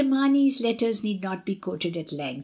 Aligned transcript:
Mamey's 0.03 0.59
letters 0.61 1.03
need 1.03 1.21
not 1.21 1.45
be 1.45 1.53
quoted 1.55 1.95
at 1.95 2.11
length. 2.11 2.39